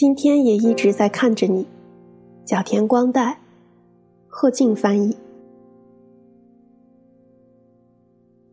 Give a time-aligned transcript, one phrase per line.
[0.00, 1.66] 今天也一直在看着你。
[2.46, 3.38] 角田光代，
[4.28, 5.14] 贺静翻译。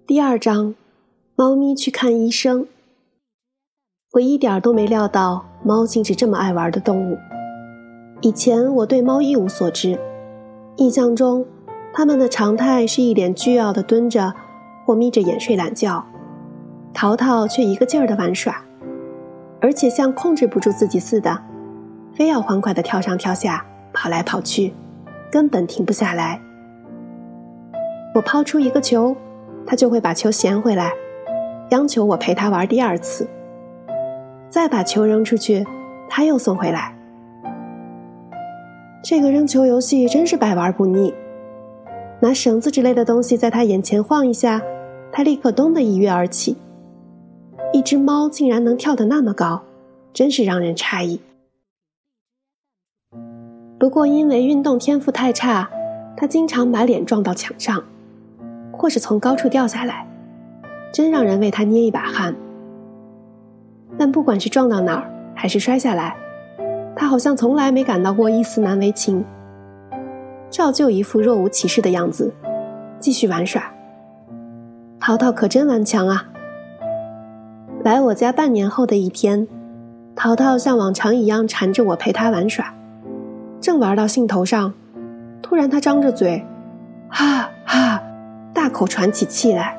[0.06, 0.76] 第二章，
[1.38, 2.68] 猫咪去看医生。
[4.12, 7.18] 我一点都没料到猫竟是这么爱玩的动物。
[8.20, 9.98] 以前我对猫一无所知，
[10.76, 11.46] 印象中，
[11.94, 14.34] 它们的常态是一脸倨傲的蹲着，
[14.86, 16.06] 或眯着眼睡懒觉。
[16.94, 18.66] 淘淘却一个劲儿的玩耍，
[19.62, 21.38] 而且像控制不住自己似的，
[22.14, 23.66] 非要欢快的跳上跳下。
[24.00, 24.72] 跑来跑去，
[25.32, 26.40] 根本停不下来。
[28.14, 29.16] 我抛出一个球，
[29.66, 30.92] 他就会把球衔回来，
[31.72, 33.28] 央求我陪他玩第二次。
[34.50, 35.66] 再把球扔出去，
[36.08, 36.94] 他又送回来。
[39.04, 41.12] 这个扔球游戏真是百玩不腻。
[42.20, 44.62] 拿绳子之类的东西在他眼前晃一下，
[45.12, 46.56] 他立刻咚的一跃而起。
[47.88, 49.64] 只猫竟然能跳得那么高，
[50.12, 51.22] 真是让人诧异。
[53.80, 55.70] 不过，因为运动天赋太差，
[56.18, 57.82] 他经常把脸撞到墙上，
[58.74, 60.06] 或是从高处掉下来，
[60.92, 62.36] 真让人为他捏一把汗。
[63.98, 66.14] 但不管是撞到哪儿，还是摔下来，
[66.94, 69.24] 他好像从来没感到过一丝难为情，
[70.50, 72.34] 照旧一副若无其事的样子，
[73.00, 73.64] 继续玩耍。
[75.00, 76.30] 淘淘可真顽强啊！
[77.88, 79.48] 来我家半年后的一天，
[80.14, 82.74] 淘淘像往常一样缠着我陪他玩耍。
[83.62, 84.74] 正玩到兴头上，
[85.42, 86.46] 突然他张着嘴，
[87.08, 88.04] 哈哈，
[88.54, 89.78] 大口喘起气来。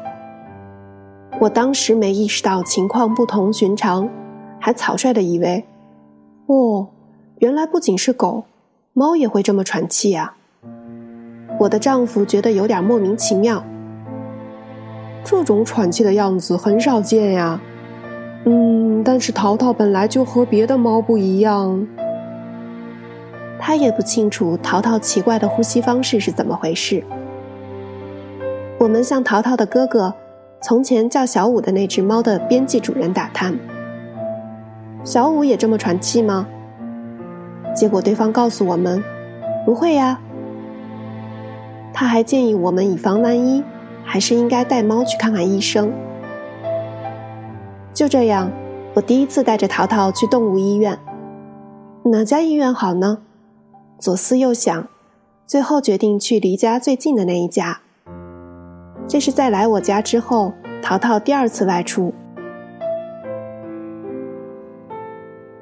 [1.39, 4.09] 我当时没意识到情况不同寻常，
[4.59, 5.67] 还草率的以为，
[6.47, 6.89] 哦，
[7.41, 8.45] 原来不仅是狗，
[8.95, 10.35] 猫也会这么喘气啊。
[11.61, 13.63] 我的丈夫觉得有点莫名其妙，
[15.23, 17.61] 这种喘气的样子很少见呀。
[18.51, 21.87] 嗯，但是淘淘本来就和别的猫不一样。
[23.59, 27.05] 他也不清楚淘淘奇怪的呼吸方式是怎么回事。
[28.79, 30.15] 我们向淘淘的哥哥，
[30.63, 33.55] 从前叫小五的那只猫的编辑主人打探
[35.05, 36.47] ：“小五也这么喘气吗？”
[37.77, 39.05] 结果对方告诉我们
[39.67, 40.19] ：“不会呀。”
[41.93, 43.63] 他还建议我们以防万一，
[44.05, 45.93] 还是应该带猫去看看医生。
[47.99, 48.49] 就这样，
[48.95, 50.97] 我第一次带着淘淘去动物医院。
[52.05, 53.19] 哪家医院好呢？
[53.99, 54.87] 左思右想，
[55.45, 57.81] 最后决定去离家最近的那一家。
[59.09, 62.15] 这是在来我家之后，淘淘第二次外出。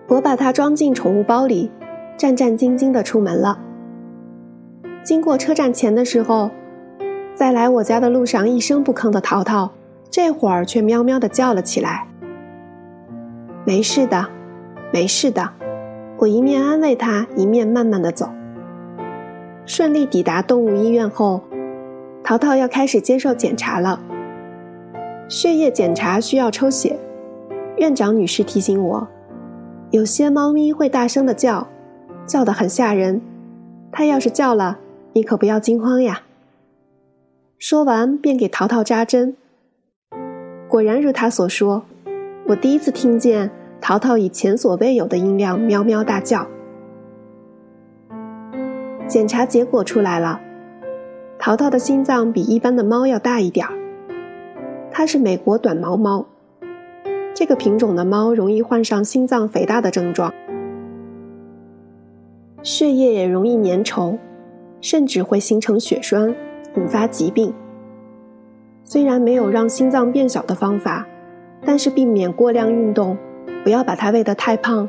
[0.07, 1.71] 我把它装进宠物包里，
[2.19, 3.59] 战战兢兢地出门了。
[5.03, 6.51] 经过车站前的时候，
[7.35, 9.71] 在来我家的路上一声不吭的淘淘，
[10.11, 12.07] 这会儿却喵喵地叫了起来。
[13.67, 14.29] 没事的，
[14.93, 15.53] 没事的。
[16.19, 18.31] 我一面安慰他，一面慢慢的走。
[19.67, 21.43] 顺利抵达动物医院后，
[22.23, 24.01] 淘淘要开始接受检查了。
[25.29, 26.97] 血液检查需要抽血，
[27.77, 29.09] 院长女士提醒我，
[29.91, 31.67] 有些猫咪会大声的叫，
[32.25, 33.21] 叫得很吓人。
[33.91, 34.79] 它要是叫了，
[35.13, 36.23] 你可不要惊慌呀。
[37.59, 39.37] 说完便给淘淘扎针。
[40.69, 41.83] 果然如他所说，
[42.49, 43.51] 我第一次听见。
[43.79, 46.47] 淘淘以前所未有的音量喵喵大叫。
[49.07, 50.41] 检查结果出来了，
[51.39, 53.73] 淘淘的心脏比一般的猫要大一点儿。
[54.91, 56.27] 它是美国短毛猫，
[57.35, 60.33] 这个品种的猫容易患上心脏肥大的症状，
[62.63, 64.17] 血液也容易粘稠，
[64.81, 66.35] 甚至会形成血栓，
[66.77, 67.53] 引发疾病。
[68.83, 71.07] 虽然没有让心脏变小的方法，
[71.65, 73.17] 但是避免过量运动。
[73.65, 74.89] 不要把它喂得太胖，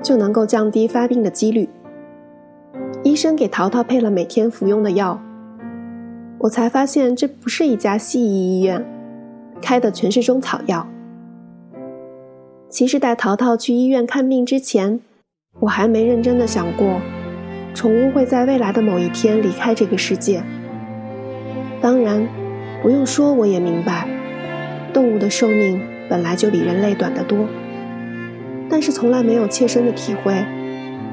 [0.00, 1.68] 就能够降低发病的几率。
[3.02, 5.20] 医生给淘淘配了每天服用的药，
[6.38, 8.84] 我才发现这不是一家西医医院，
[9.60, 10.86] 开的全是中草药。
[12.68, 15.00] 其实带淘淘去医院看病之前，
[15.58, 17.00] 我还没认真的想过，
[17.74, 20.40] 宠物会在未来的某一天离开这个世界。
[21.80, 22.24] 当然，
[22.80, 24.06] 不用说我也明白，
[24.92, 27.48] 动物的寿命本来就比人类短得多。
[28.68, 30.44] 但是从来没有切身的体会，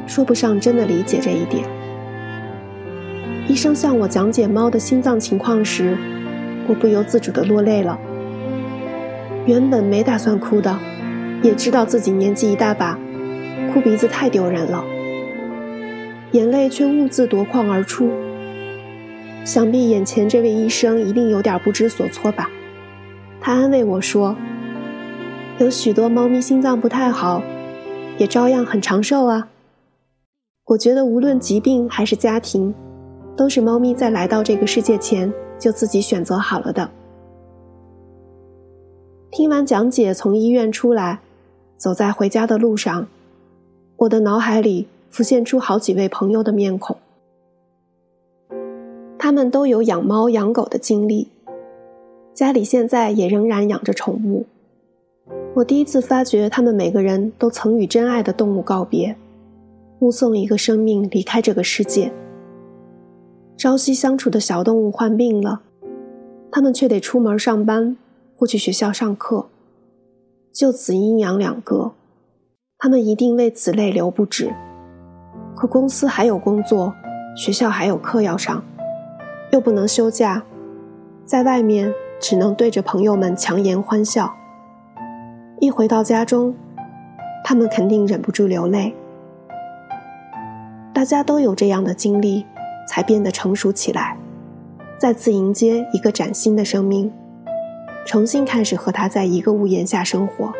[0.06, 1.64] 说不上真的理解这一点。
[3.48, 5.98] 医生向我讲解猫的心脏情况时，
[6.68, 7.98] 我不由自主的落泪了。
[9.46, 10.78] 原本没打算哭的，
[11.42, 13.00] 也知道自己年纪一大把，
[13.74, 14.84] 哭鼻子太丢人了，
[16.34, 18.12] 眼泪却兀自夺眶而出。
[19.46, 22.50] 想必眼前这位医生一定有点不知所措吧？
[23.40, 24.36] 他安慰我说。
[25.60, 27.44] 有许多猫咪心脏不太好，
[28.18, 29.50] 也照样很长寿啊。
[30.64, 32.74] 我觉得无论疾病还是家庭，
[33.36, 36.90] 都是猫咪在来到这个世界前就自己选择好了的。
[39.32, 41.20] 听完讲解，从医院出来，
[41.76, 43.06] 走在回家的路上，
[43.98, 46.96] 我的脑海里浮现出好几位朋友的面孔。
[49.18, 51.28] 他们都有养猫养狗的经历，
[52.34, 54.46] 家里现在也仍然养着宠物。
[55.56, 59.16] 我第一次发觉，他们每个人都曾与真爱的动物告别，
[60.00, 62.12] 目送一个生命离开这个世界。
[63.58, 65.62] 朝夕相处的小动物患病了，
[66.52, 67.98] 他们却得出门上班
[68.38, 69.48] 或去学校上课，
[70.54, 71.92] 就此阴阳两隔。
[72.78, 74.50] 他们一定为此泪流不止。
[75.58, 76.94] 可公司还有工作，
[77.36, 78.64] 学校还有课要上，
[79.52, 80.42] 又不能休假，
[81.26, 84.34] 在外面只能对着朋友们强颜欢笑。
[85.62, 86.56] 一回到家中，
[87.44, 88.96] 他们肯定忍不住流泪。
[90.94, 92.46] 大家都有这样的经历，
[92.88, 94.18] 才变得成熟起来，
[94.98, 97.12] 再次迎接一个崭新的生命，
[98.06, 100.52] 重新开始和他在一个屋檐下生活。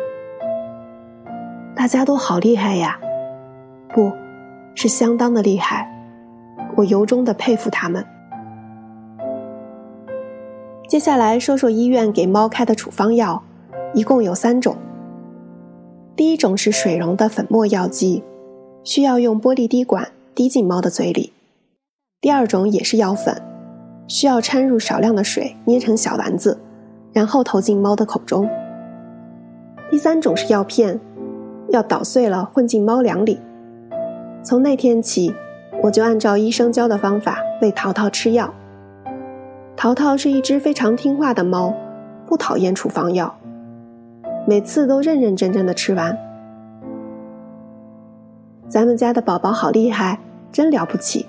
[1.74, 2.98] 大家都好厉害呀，
[3.94, 4.12] 不，
[4.74, 5.90] 是相当的厉害，
[6.76, 8.04] 我由衷的佩服他们。
[10.86, 13.42] 接下来说说医院给猫开的处方药，
[13.94, 14.76] 一共有三种。
[16.16, 18.22] 第一种是水溶的粉末药剂，
[18.84, 21.32] 需要用玻璃滴管滴进猫的嘴里；
[22.20, 23.40] 第二种也是药粉，
[24.06, 26.58] 需要掺入少量的水捏成小丸子，
[27.12, 28.44] 然后投进猫的口中；
[29.90, 31.00] 第三种是药片，
[31.70, 33.40] 要捣碎了混进猫粮里。
[34.42, 35.34] 从那天起，
[35.82, 38.52] 我就按照医生教的方法喂淘淘吃药。
[39.76, 41.74] 淘淘是一只非常听话的猫，
[42.26, 43.34] 不讨厌处方药。
[44.46, 46.16] 每次都认认真真的吃完。
[48.68, 50.18] 咱们家的宝宝好厉害，
[50.52, 51.26] 真了不起！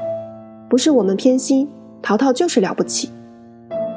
[0.69, 1.69] 不是我们偏心，
[2.01, 3.09] 淘淘就是了不起。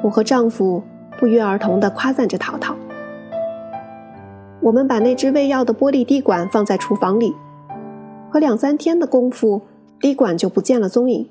[0.03, 0.83] 我和丈夫
[1.17, 2.75] 不约而同的夸赞着淘淘。
[4.61, 7.35] 我们把那只喂药的玻璃滴管放在厨房里，
[8.31, 9.61] 可两三天的功夫，
[9.99, 11.29] 滴管就不见了踪影。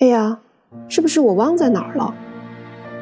[0.00, 0.40] 哎呀，
[0.88, 2.12] 是不是我忘在哪儿了？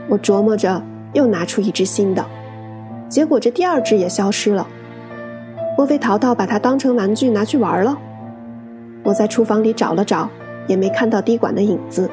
[0.09, 0.83] 我琢磨着，
[1.15, 2.25] 又拿出一只新的。
[3.15, 4.67] 结果这第二只也消失了，
[5.79, 7.97] 莫非淘淘把它当成玩具拿去玩了？
[9.05, 10.29] 我在厨房里找了找，
[10.67, 12.11] 也没看到滴管的影子。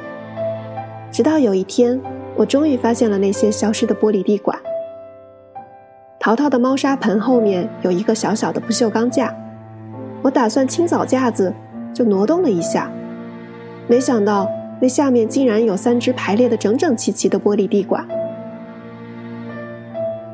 [1.12, 2.00] 直到有一天，
[2.36, 4.56] 我终于发现了那些消失的玻璃滴管。
[6.20, 9.36] 淘淘的猫砂盆后面有一个小小的不锈钢架，
[10.22, 11.52] 我打算清扫架子，
[11.96, 12.92] 就挪动了一下，
[13.88, 14.48] 没想到
[14.80, 18.08] 那下面竟然有三只排列的整整齐齐的玻璃滴管。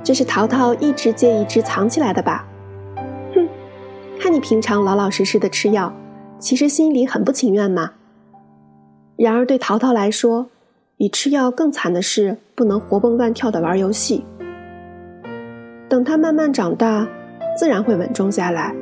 [0.07, 2.47] 这是淘淘一直接一只藏起来的吧？
[3.35, 3.45] 哼，
[4.17, 5.91] 看你平常老老实实的吃药，
[6.39, 7.91] 其实心里很不情愿嘛。
[9.17, 10.47] 然而对淘淘来说，
[10.95, 14.23] 比吃药更惨的是不能活蹦乱跳的玩游戏。
[15.89, 17.05] 等他慢慢长大，
[17.57, 18.73] 自然会稳重下来。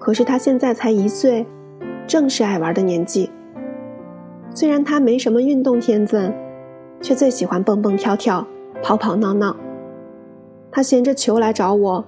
[0.00, 1.46] 可是他现在才一岁，
[2.04, 3.30] 正是爱玩的年纪。
[4.52, 6.34] 虽然他没什么运动天分，
[7.00, 8.44] 却最喜欢蹦蹦跳跳、
[8.82, 9.54] 跑跑闹闹。
[10.74, 12.04] 他衔着球来找我，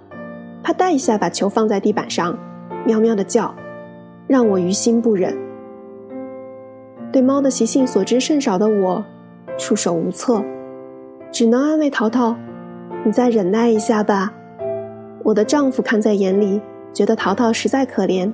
[0.60, 2.36] 啪嗒一下把球放在地板上，
[2.84, 3.54] 喵喵的叫，
[4.26, 5.32] 让我于心不忍。
[7.12, 9.04] 对猫的习性所知甚少的我，
[9.56, 10.42] 束手无策，
[11.30, 12.34] 只能安慰淘淘
[13.06, 14.34] ：“你再忍耐一下吧。”
[15.22, 16.60] 我的丈夫看在眼里，
[16.92, 18.32] 觉得淘淘实在可怜，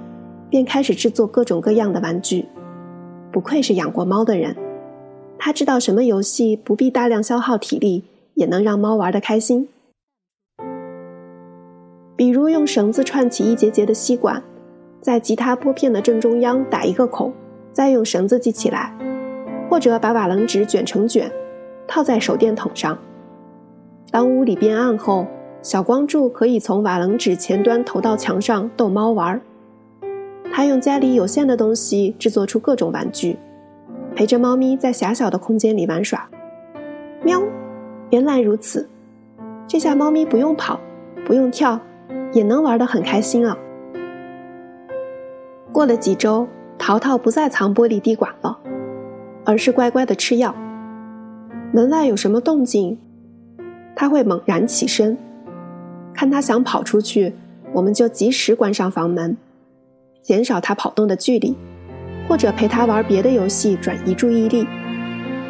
[0.48, 2.46] 便开始制作各种各样的玩具。
[3.30, 4.56] 不愧是养过猫的人，
[5.38, 9.68] 他知道什么游戏不必大量消耗体力，也能让猫玩得开心。
[12.22, 14.40] 比如用绳子串起一节节的吸管，
[15.00, 17.32] 在吉他拨片的正中央打一个孔，
[17.72, 18.92] 再用绳子系起来；
[19.68, 21.28] 或者把瓦楞纸卷成卷，
[21.84, 22.96] 套在手电筒上。
[24.12, 25.26] 当屋里变暗后，
[25.62, 29.40] 小光柱可以从瓦楞纸前端投到墙上逗猫玩儿。
[30.52, 33.36] 他用家里有限的东西制作出各种玩具，
[34.14, 36.30] 陪着猫咪在狭小的空间里玩耍。
[37.24, 37.42] 喵，
[38.10, 38.88] 原来如此，
[39.66, 40.78] 这下猫咪不用跑，
[41.26, 41.80] 不用跳。
[42.32, 43.56] 也能玩得很开心啊！
[45.70, 46.48] 过了几周，
[46.78, 48.58] 淘淘不再藏玻璃滴管了，
[49.44, 50.54] 而是乖乖的吃药。
[51.72, 52.98] 门外有什么动静，
[53.94, 55.16] 他会猛然起身，
[56.14, 57.34] 看他想跑出去，
[57.72, 59.36] 我们就及时关上房门，
[60.22, 61.56] 减少他跑动的距离，
[62.28, 64.66] 或者陪他玩别的游戏转移注意力。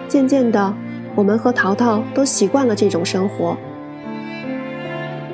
[0.09, 0.75] 渐渐的，
[1.15, 3.57] 我们和淘淘都习惯了这种生活。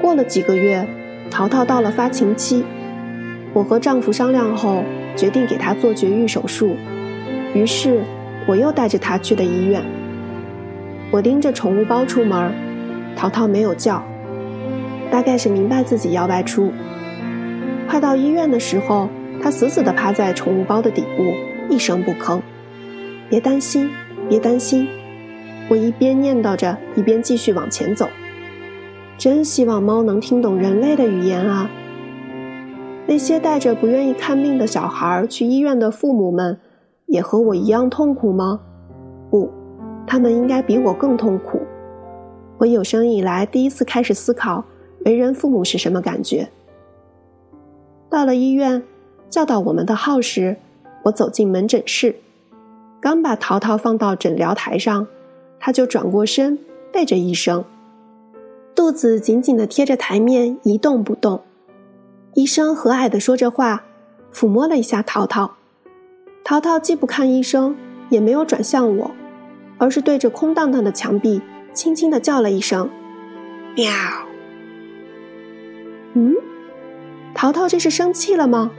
[0.00, 0.86] 过了几个月。
[1.30, 2.64] 淘淘到了发情期，
[3.52, 4.82] 我和丈夫商量后
[5.14, 6.74] 决定给她做绝育手术，
[7.54, 8.02] 于是
[8.46, 9.82] 我又带着她去了医院。
[11.10, 12.52] 我拎着宠物包出门，
[13.16, 14.02] 淘淘没有叫，
[15.10, 16.72] 大概是明白自己要外出。
[17.88, 19.08] 快到医院的时候，
[19.42, 21.32] 它死死地趴在宠物包的底部，
[21.70, 22.40] 一声不吭。
[23.30, 23.90] 别担心，
[24.28, 24.88] 别担心，
[25.68, 28.08] 我一边念叨着，一边继续往前走。
[29.18, 31.68] 真希望猫能听懂人类的语言啊！
[33.04, 36.56] 那些带着不愿意看病的小孩去医院的父母们，
[37.06, 38.60] 也和我一样痛苦吗？
[39.28, 39.50] 不，
[40.06, 41.60] 他们应该比我更痛苦。
[42.58, 44.64] 我有生以来第一次开始思考，
[45.04, 46.48] 为人父母是什么感觉。
[48.08, 48.80] 到了医院，
[49.28, 50.56] 叫到我们的号时，
[51.02, 52.14] 我走进门诊室，
[53.00, 55.08] 刚把淘淘放到诊疗台上，
[55.58, 56.56] 他就转过身，
[56.92, 57.64] 背着医生。
[58.78, 61.42] 肚子紧紧地贴着台面，一动不动。
[62.34, 63.82] 医生和蔼地说着话，
[64.32, 65.56] 抚摸了一下淘淘。
[66.44, 67.74] 淘淘既不看医生，
[68.08, 69.10] 也没有转向我，
[69.78, 71.42] 而是对着空荡荡的墙壁，
[71.74, 72.88] 轻轻地叫了一声
[73.74, 73.90] ：“喵。”
[76.14, 76.36] 嗯，
[77.34, 78.70] 淘淘这是生气了吗？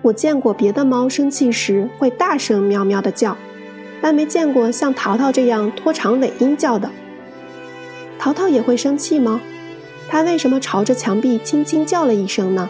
[0.00, 3.36] 我见过别的猫生气时会大声喵喵地叫，
[4.00, 6.90] 但没见过像淘淘这样拖长尾音叫的。
[8.18, 9.40] 淘淘也会生气吗？
[10.08, 12.68] 他为什么朝着墙壁轻轻叫了一声呢？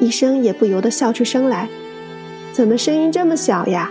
[0.00, 1.68] 医生也不由得笑出声来，
[2.52, 3.90] 怎么声音这么小呀？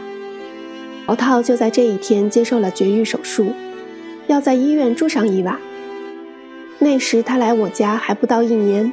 [1.07, 3.51] 淘淘就在这一天接受了绝育手术，
[4.27, 5.59] 要在医院住上一晚。
[6.79, 8.91] 那时他来我家还不到一年，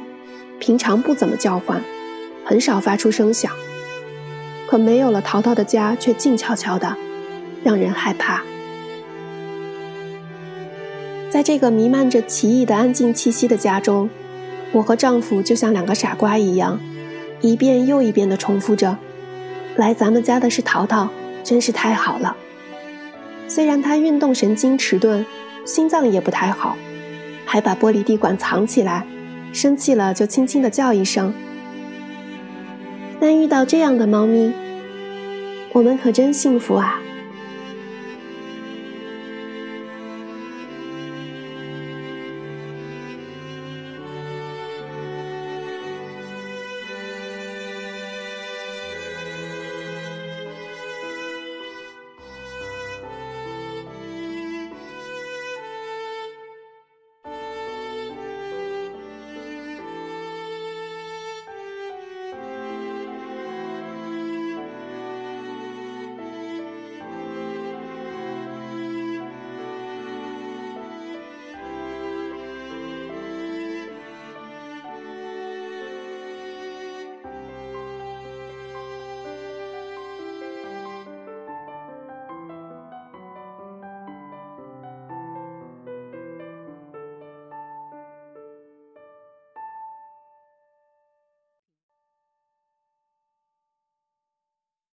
[0.59, 1.81] 平常不怎么叫唤，
[2.43, 3.51] 很少发出声响。
[4.67, 6.95] 可没有了淘淘的家却静悄悄的，
[7.63, 8.41] 让人害怕。
[11.33, 14.07] 在这个弥漫着奇异的安静气息的家中，
[14.71, 16.79] 我和丈夫就像两个傻瓜一样，
[17.41, 18.95] 一遍又一遍地重复着
[19.75, 21.09] ：“来咱们家的是淘淘，
[21.43, 22.37] 真是太好了。”
[23.49, 25.25] 虽然他运动神经迟钝，
[25.65, 26.77] 心脏也不太好，
[27.45, 29.03] 还把玻璃滴管藏起来，
[29.51, 31.33] 生气了就轻轻地叫一声。
[33.19, 34.53] 但遇到这样的猫咪，
[35.71, 37.01] 我们可真幸福啊！